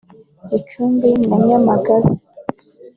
[0.49, 2.09] Gicumbi na Nyamagabe